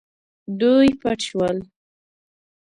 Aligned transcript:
دوی 0.59 0.87
پټ 1.01 1.19
شول. 1.27 1.57